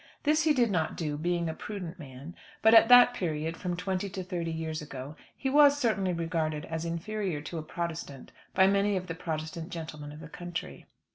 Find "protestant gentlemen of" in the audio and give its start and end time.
9.13-10.19